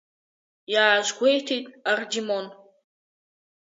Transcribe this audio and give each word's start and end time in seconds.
Иаазгәеиҭеит 0.73 1.65
Ардимон. 1.91 2.45